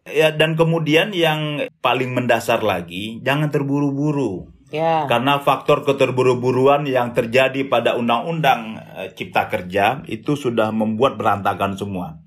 ya 0.07 0.31
dan 0.31 0.55
kemudian 0.55 1.11
yang 1.11 1.67
paling 1.83 2.15
mendasar 2.15 2.63
lagi 2.63 3.19
jangan 3.27 3.51
terburu-buru 3.51 4.56
Ya. 4.75 5.07
Karena 5.07 5.39
faktor 5.39 5.87
keterburu-buruan 5.87 6.91
yang 6.91 7.15
terjadi 7.15 7.71
pada 7.71 7.95
undang-undang 7.95 8.83
uh, 8.83 9.09
Cipta 9.15 9.47
Kerja 9.47 10.03
itu 10.11 10.35
sudah 10.35 10.75
membuat 10.75 11.15
berantakan 11.15 11.79
semua. 11.79 12.19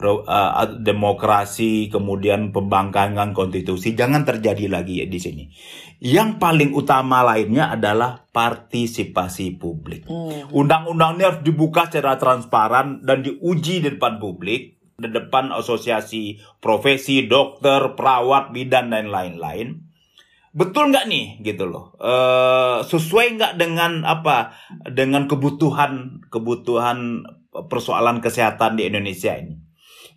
uh, 0.00 0.64
demokrasi, 0.80 1.92
kemudian 1.92 2.56
pembangkangan 2.56 3.36
konstitusi 3.36 3.92
jangan 3.92 4.24
terjadi 4.24 4.70
lagi 4.70 5.02
di 5.04 5.18
sini. 5.20 5.44
Yang 6.00 6.40
paling 6.40 6.70
utama 6.72 7.20
lainnya 7.20 7.74
adalah 7.74 8.24
partisipasi 8.32 9.60
publik. 9.60 10.08
Hmm. 10.08 10.48
Undang-undang 10.56 11.18
ini 11.18 11.22
harus 11.26 11.42
dibuka 11.44 11.90
secara 11.90 12.16
transparan 12.16 13.04
dan 13.04 13.20
diuji 13.26 13.84
di 13.84 13.98
depan 13.98 14.16
publik, 14.16 14.80
di 14.96 15.10
depan 15.10 15.52
asosiasi 15.52 16.38
profesi, 16.62 17.28
dokter, 17.28 17.92
perawat, 17.92 18.56
bidan 18.56 18.94
dan 18.94 19.12
lain-lain 19.12 19.89
betul 20.50 20.90
nggak 20.90 21.06
nih 21.06 21.26
gitu 21.46 21.70
loh 21.70 21.94
uh, 22.02 22.82
sesuai 22.82 23.38
nggak 23.38 23.52
dengan 23.54 24.02
apa 24.02 24.50
dengan 24.90 25.30
kebutuhan 25.30 26.22
kebutuhan 26.26 27.22
persoalan 27.50 28.18
kesehatan 28.18 28.78
di 28.78 28.90
Indonesia 28.90 29.34
ini 29.34 29.70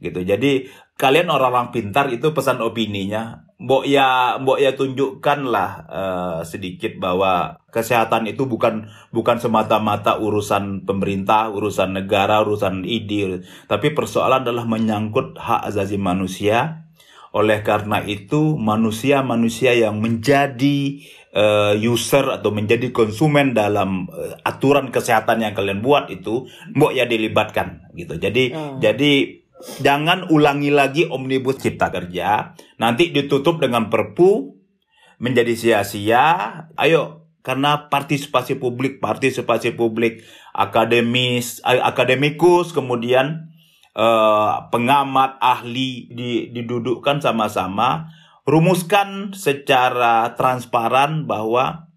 gitu. 0.03 0.19
Jadi 0.27 0.67
kalian 0.99 1.31
orang-orang 1.31 1.71
pintar 1.71 2.11
itu 2.11 2.35
pesan 2.35 2.59
opininya. 2.59 3.47
Mbok 3.63 3.87
ya 3.87 4.35
mbok 4.43 4.59
ya 4.59 4.75
tunjukkanlah 4.75 5.69
uh, 5.87 6.39
sedikit 6.43 6.99
bahwa 6.99 7.63
kesehatan 7.71 8.27
itu 8.27 8.43
bukan 8.43 8.91
bukan 9.15 9.39
semata-mata 9.39 10.19
urusan 10.19 10.83
pemerintah, 10.83 11.47
urusan 11.47 11.95
negara, 11.95 12.43
urusan 12.43 12.83
ID, 12.83 13.39
tapi 13.71 13.95
persoalan 13.95 14.43
adalah 14.43 14.67
menyangkut 14.67 15.39
hak 15.39 15.71
asasi 15.71 15.95
manusia. 15.95 16.82
Oleh 17.33 17.65
karena 17.65 18.05
itu 18.05 18.61
manusia-manusia 18.61 19.73
yang 19.73 19.97
menjadi 19.97 21.01
uh, 21.33 21.73
user 21.73 22.29
atau 22.29 22.53
menjadi 22.53 22.93
konsumen 22.93 23.57
dalam 23.57 24.05
uh, 24.07 24.37
aturan 24.45 24.93
kesehatan 24.93 25.41
yang 25.41 25.57
kalian 25.57 25.81
buat 25.81 26.13
itu 26.13 26.45
mbok 26.77 26.93
ya 26.93 27.09
dilibatkan 27.09 27.89
gitu. 27.97 28.21
Jadi 28.21 28.53
hmm. 28.53 28.77
jadi 28.79 29.11
jangan 29.81 30.29
ulangi 30.29 30.69
lagi 30.69 31.09
omnibus 31.09 31.57
cipta 31.57 31.89
kerja, 31.89 32.53
nanti 32.77 33.09
ditutup 33.09 33.57
dengan 33.57 33.89
perpu 33.89 34.53
menjadi 35.17 35.57
sia-sia. 35.57 36.25
Ayo 36.77 37.25
karena 37.43 37.89
partisipasi 37.91 38.55
publik, 38.61 39.01
partisipasi 39.01 39.75
publik 39.75 40.23
akademis, 40.53 41.59
akademikus, 41.65 42.71
kemudian 42.71 43.52
uh, 43.97 44.69
pengamat, 44.69 45.37
ahli 45.41 46.09
didudukkan 46.53 47.21
sama-sama 47.21 48.09
rumuskan 48.43 49.31
secara 49.31 50.35
transparan 50.35 51.23
bahwa 51.23 51.87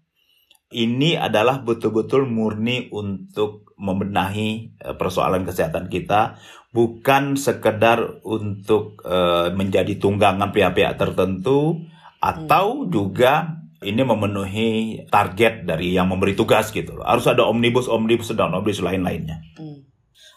ini 0.71 1.15
adalah 1.15 1.63
betul-betul 1.63 2.27
murni 2.27 2.91
untuk 2.91 3.71
membenahi 3.79 4.79
eh, 4.83 4.95
persoalan 4.99 5.47
kesehatan 5.47 5.87
kita, 5.87 6.35
bukan 6.75 7.39
sekedar 7.39 8.19
untuk 8.27 8.99
uh, 9.07 9.49
menjadi 9.55 9.95
tunggangan 9.97 10.51
pihak-pihak 10.51 10.99
tertentu 10.99 11.87
atau 12.19 12.83
hmm. 12.83 12.89
juga 12.91 13.63
ini 13.85 14.01
memenuhi 14.03 14.69
target 15.07 15.63
dari 15.63 15.93
yang 15.93 16.09
memberi 16.09 16.33
tugas 16.33 16.73
gitu 16.73 16.97
Harus 17.01 17.29
ada 17.29 17.45
omnibus, 17.45 17.85
omnibus 17.85 18.33
dan 18.33 18.51
omnibus 18.51 18.83
lain-lainnya. 18.83 19.41
Hmm. 19.55 19.87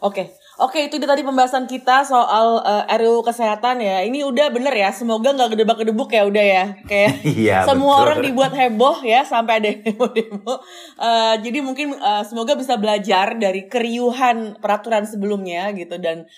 Oke, 0.01 0.25
okay. 0.25 0.27
Oke, 0.61 0.93
itu 0.93 1.01
tadi 1.01 1.25
pembahasan 1.25 1.65
kita 1.65 2.05
soal 2.05 2.61
uh, 2.61 2.85
eh, 2.85 3.01
RUU 3.01 3.25
kesehatan 3.25 3.81
ya. 3.81 4.05
Ini 4.05 4.29
udah 4.29 4.53
bener 4.53 4.77
ya. 4.77 4.93
Semoga 4.93 5.33
nggak 5.33 5.57
gedebak-gedebuk 5.57 6.13
ya 6.13 6.29
udah 6.29 6.45
ya. 6.45 6.65
Kayak 6.85 7.13
iya, 7.41 7.57
semua 7.65 7.97
betul. 7.97 8.05
orang 8.05 8.19
dibuat 8.21 8.53
heboh 8.53 9.01
ya 9.01 9.25
sampai 9.25 9.65
ada 9.65 9.73
demo-demo. 9.73 10.61
Uh, 11.01 11.41
jadi 11.41 11.65
mungkin 11.65 11.97
uh, 11.97 12.21
semoga 12.29 12.61
bisa 12.61 12.77
belajar 12.77 13.41
dari 13.41 13.73
keriuhan 13.73 14.61
peraturan 14.61 15.09
sebelumnya 15.09 15.73
gitu 15.73 15.97
dan 15.97 16.29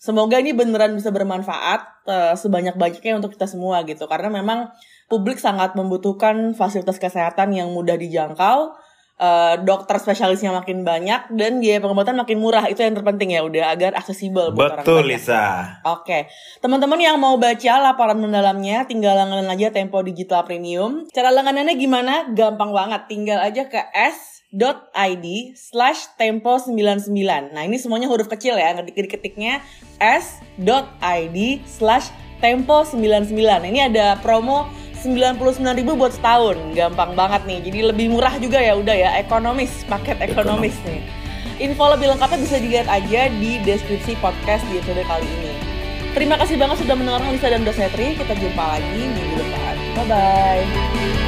semoga 0.00 0.40
ini 0.40 0.56
beneran 0.56 0.96
bisa 0.96 1.12
bermanfaat 1.12 2.08
uh, 2.08 2.32
sebanyak-banyaknya 2.32 3.20
untuk 3.20 3.36
kita 3.36 3.44
semua 3.44 3.84
gitu. 3.84 4.08
Karena 4.08 4.32
memang 4.32 4.72
publik 5.12 5.36
sangat 5.36 5.76
membutuhkan 5.76 6.56
fasilitas 6.56 6.96
kesehatan 6.96 7.52
yang 7.52 7.68
mudah 7.76 8.00
dijangkau 8.00 8.85
uh, 9.20 9.54
dokter 9.60 9.96
spesialisnya 10.00 10.52
makin 10.52 10.84
banyak 10.84 11.32
dan 11.32 11.58
biaya 11.60 11.80
pengobatan 11.80 12.16
makin 12.16 12.38
murah 12.40 12.64
itu 12.68 12.80
yang 12.84 12.96
terpenting 12.96 13.32
ya 13.32 13.44
udah 13.44 13.72
agar 13.72 13.96
aksesibel 13.96 14.52
buat 14.52 14.80
Betul, 14.82 15.04
orang 15.04 15.08
banyak. 15.08 15.20
Lisa. 15.20 15.44
Oke, 15.88 16.18
teman-teman 16.60 17.00
yang 17.00 17.16
mau 17.16 17.36
baca 17.40 17.72
laporan 17.80 18.20
mendalamnya 18.20 18.84
tinggal 18.84 19.16
langganan 19.16 19.48
aja 19.52 19.72
Tempo 19.72 20.00
Digital 20.04 20.44
Premium. 20.44 21.08
Cara 21.12 21.32
langganannya 21.32 21.74
gimana? 21.76 22.28
Gampang 22.32 22.72
banget, 22.72 23.08
tinggal 23.08 23.40
aja 23.40 23.68
ke 23.68 23.80
s.id 23.92 25.26
slash 25.56 26.00
tempo 26.16 26.56
99 26.60 27.10
Nah 27.52 27.62
ini 27.66 27.76
semuanya 27.76 28.08
huruf 28.08 28.30
kecil 28.30 28.56
ya 28.56 28.72
Ngetik-ketiknya 28.78 29.60
s.id 29.98 31.38
slash 31.66 32.06
tempo 32.38 32.86
99 32.86 33.32
Nah 33.34 33.68
ini 33.68 33.80
ada 33.84 34.16
promo 34.22 34.70
99.000 35.06 35.62
buat 35.94 36.10
setahun. 36.10 36.58
Gampang 36.74 37.14
banget 37.14 37.46
nih. 37.46 37.58
Jadi 37.62 37.78
lebih 37.94 38.06
murah 38.10 38.34
juga 38.42 38.58
ya 38.58 38.74
udah 38.74 38.96
ya, 38.96 39.10
ekonomis, 39.22 39.86
paket 39.86 40.18
ekonomis 40.18 40.74
nih. 40.82 41.00
Info 41.62 41.88
lebih 41.88 42.12
lengkapnya 42.12 42.42
bisa 42.42 42.56
dilihat 42.60 42.88
aja 42.90 43.32
di 43.32 43.62
deskripsi 43.64 44.18
podcast 44.18 44.66
di 44.68 44.82
episode 44.82 45.06
kali 45.06 45.24
ini. 45.24 45.52
Terima 46.12 46.36
kasih 46.40 46.56
banget 46.56 46.80
sudah 46.84 46.96
mendengarkan 46.96 47.32
Lisa 47.32 47.48
dan 47.48 47.62
Dosetri. 47.64 48.16
Kita 48.16 48.32
jumpa 48.36 48.64
lagi 48.76 48.88
minggu 48.92 49.36
depan. 49.40 49.76
Bye-bye. 49.96 51.25